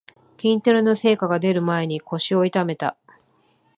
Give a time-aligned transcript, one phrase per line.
[0.39, 2.97] 筋トレの成果がでる前に腰を痛めた